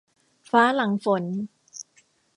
[0.51, 1.23] ฟ้าหลังฝน